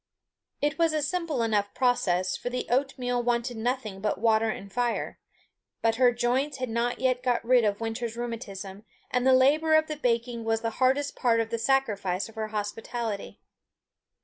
[0.61, 4.73] It was a simple enough process, for the oat meal wanted nothing but water and
[4.73, 5.19] fire;
[5.83, 9.75] but her joints had not yet got rid of the winter's rheumatism, and the labour
[9.75, 13.41] of the baking was the hardest part of the sacrifice of her hospitality.